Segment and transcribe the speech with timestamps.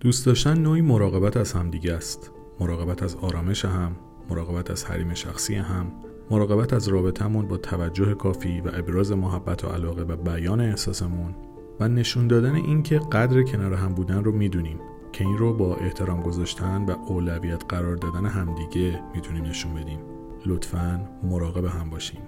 [0.00, 2.30] دوست داشتن نوعی مراقبت از همدیگه است.
[2.60, 3.96] مراقبت از آرامش هم
[4.30, 5.92] مراقبت از حریم شخصی هم
[6.30, 11.34] مراقبت از رابطمون با توجه کافی و ابراز محبت و علاقه و بیان احساسمون
[11.80, 14.80] و نشون دادن اینکه قدر کنار هم بودن رو می‌دونیم
[15.12, 19.98] که این رو با احترام گذاشتن و اولویت قرار دادن همدیگه می‌تونیم نشون بدیم.
[20.46, 22.20] لطفا مراقب هم باشیم